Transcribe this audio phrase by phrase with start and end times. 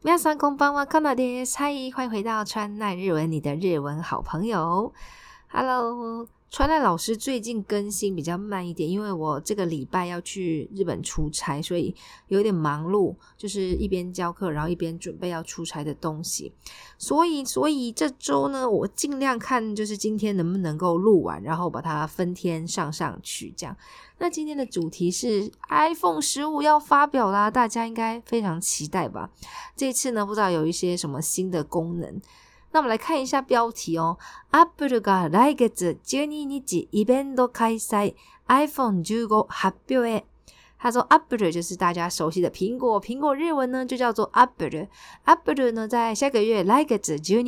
[0.00, 0.84] 喵三公棒哇！
[0.84, 1.72] 看哪的，嗨！
[1.92, 4.92] 欢迎回到川奈日文，你的日文好朋友。
[5.48, 6.28] Hello。
[6.50, 11.94] 川奈老师最近更新比较慢一点，因为我这个礼拜要去日本出差，所以
[12.28, 16.50] 有点忙碌，就是一边教课，然后一边准备要出差的东西。
[16.96, 23.52] 所以，所以这周呢，我尽量看，就是今天能不能够录完，然后把它分天上上去。
[23.54, 23.76] 这样，
[24.16, 29.30] 那今天的主题是 iPhone 十五要发表啦，大家应该非常期待吧？
[29.76, 32.18] 这次呢，不知道有一些什么新的功能。
[32.72, 34.18] 那我们来看一下标题哦
[34.50, 38.14] ，Apple が来月12日イベント開催
[38.46, 40.24] iPhone15 発表へ。
[40.80, 47.40] 他说 Apple 就是大家熟悉的苹果，苹果日文呢就叫做 Apple，Apple 呢在下个月来月12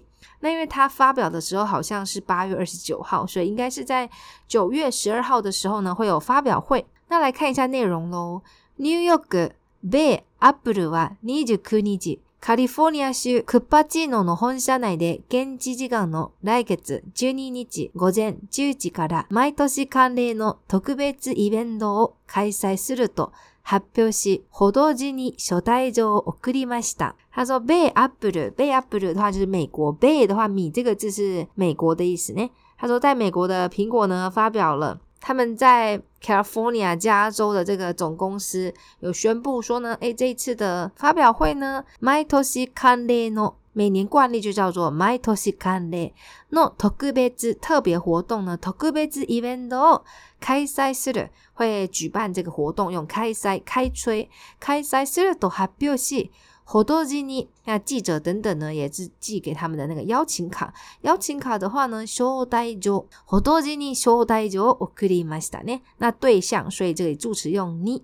[0.00, 0.04] 日。
[0.40, 4.08] 那因为它发表的时候好像是八月二十九号，所以应该是在
[4.48, 6.84] 九月十二号的时候呢会有发表会。
[7.08, 8.42] 那来看一下内容喽
[8.76, 9.52] ，New York
[9.88, 12.22] b Apple は29日。
[12.44, 27.14] カリフォルニア州クッパチーノの本社内で現地時間の来月12日午前10時から毎年慣例の特別イベントを開催すると発表し、報道時に招待状を送りました。
[27.30, 32.50] 他说被 Apple，被 Apple 的话就是美国，ベイ的话米这个字是美国的意思呢。
[32.76, 45.30] 他说在美国的苹果呢发表了他们在 California 加州的这个总公司有宣布说呢，诶，这一次的发表会呢 m y t o s h i Kande no 每年惯例就叫做 m y t
[45.30, 46.12] o s h i Kande
[46.50, 50.02] no 特别之特别活动呢，t 特 u 之 evento
[50.40, 56.28] 开塞する会举办这个活动，用开塞开吹开塞する都还表示。
[56.64, 57.48] 活动日呢？
[57.64, 58.74] 那记者等等呢？
[58.74, 60.72] 也是寄给他们的那个邀请卡。
[61.02, 65.80] 邀请卡的话呢，招待所活动日，招待所おくりましたね。
[65.98, 68.02] 那对象，所以这里助词用你。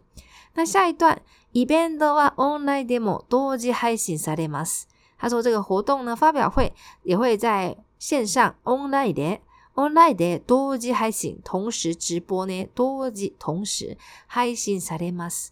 [0.55, 4.83] 那下一段，イベントはオンラインでも同時配信されます。
[5.19, 6.73] 他说这个活动呢，发表会
[7.05, 9.41] 也会在线上，オンラインで
[9.75, 13.97] n ンラインで多時还行，同时直播呢，同時同時
[14.29, 15.51] 配信されます。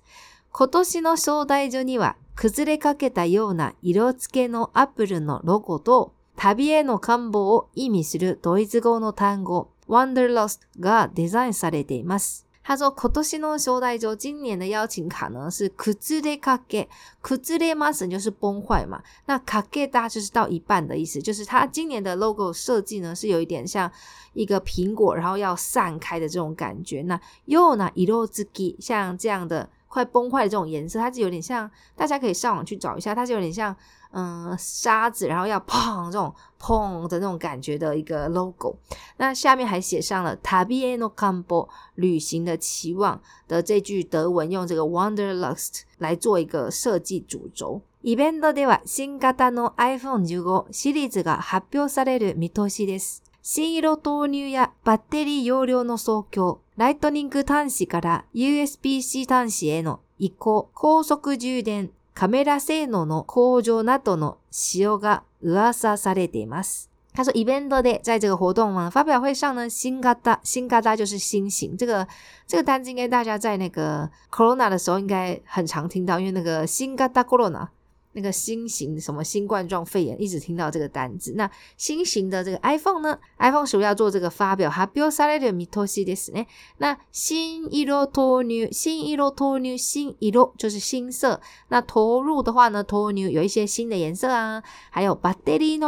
[0.53, 12.45] 今年の招待所には崩れかけたような色付けのアップルのロゴと、旅への願望を意味するドイツ語の単語、Wanderlust がデザインされています。
[12.63, 16.91] 他说今年の招待状、今年の邀请卡呢是崩れかけ。
[17.23, 19.03] 崩れます就是崩坏嘛。
[19.27, 23.91] 那かけ大就是到一半的意思，就是他今年的 logo 设计呢是有一点像
[24.35, 27.01] 一个苹果，然后要散开的这种感觉。
[27.05, 33.75] 那うな色付き像这样的快崩坏的这种颜色，它是有点像大家可以上网去找一下，它是有点像
[34.13, 38.77] 嗯沙子，然后要碰 这种碰的那种感觉的一个 logo。
[39.17, 47.83] 那下面还写上了 t a b i e n o Campo” 旅行的期望的这句德文，用这个 “Wonderlust” 来做一个设计主轴。
[48.03, 53.23] イベントでは新型の iPhone15 シリーズが発表される見通しです。
[53.49, 66.91] 新色投入やバッテリー容量の増強、ライトニング端子から USB-C 端子への移行、高速充電、カメラ性能の向上などの使用が噂されています。
[67.15, 72.09] 他说イベントで day 在这个活动啊发表会上の新型、新型就是新型这个
[72.49, 77.69] 这个单子应该大家在那个コロナ o n a 的时候应该很常听到，因为那个新型コロナ。
[78.17, 81.35] 那个新型什么新冠状肺炎，一直听到这个单子。
[81.37, 86.33] 那新型的这个 iPhone 呢？iPhone 十五要做这个发表，它 builds a new metal s e r i s
[86.79, 91.39] 那新一路投入，新一路投入，新一路就是新色。
[91.69, 95.79] 那投入的话呢，投入有一些新的颜色啊，还有 battery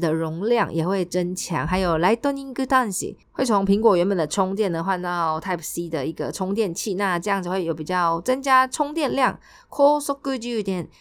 [0.00, 2.90] 的容量也会增强，还有 lightning 的弹
[3.32, 9.38] 会从苹果原本的充电呢换到 Type C 的一个充电器，那这样子会有比较增加充电量。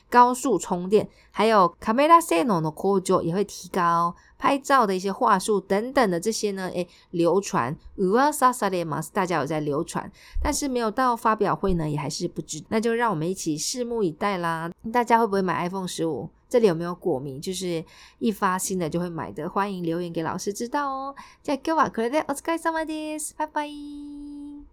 [0.09, 10.09] 高速充电，还有 camera sensor 的科技也会提高拍照的一些话术等等的这些呢，诶，流传，uasasalemas 大家有在流传，
[10.41, 14.71] 但是没有到发表会呢，也还是不知，那就让我们一起拭目以待啦。
[14.91, 16.29] 大家会不会买 iPhone 十五？
[16.49, 17.83] 这里有没有果迷，就是
[18.19, 21.15] 一发新的就会买的，欢迎留言给老师知道哦。
[21.41, 24.32] 再 g 我 a clear day, I'll sky somebody's，拜拜。